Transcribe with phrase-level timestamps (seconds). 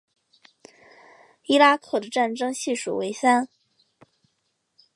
[1.43, 3.47] 伊拉克的战争系数为三。